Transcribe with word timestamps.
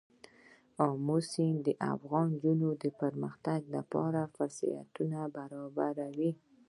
آمو 0.87 1.17
سیند 1.31 1.59
د 1.65 1.69
افغان 1.93 2.27
نجونو 2.35 2.69
د 2.83 2.85
پرمختګ 3.01 3.59
لپاره 3.75 4.21
فرصتونه 4.35 5.19
برابروي. 5.35 6.31